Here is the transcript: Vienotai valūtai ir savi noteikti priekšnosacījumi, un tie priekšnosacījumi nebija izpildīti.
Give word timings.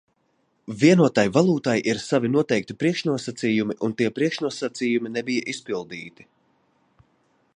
Vienotai 0.83 1.25
valūtai 1.35 1.75
ir 1.93 1.99
savi 2.05 2.31
noteikti 2.37 2.77
priekšnosacījumi, 2.83 3.77
un 3.89 3.95
tie 4.01 4.09
priekšnosacījumi 4.17 5.15
nebija 5.19 5.45
izpildīti. 5.57 6.29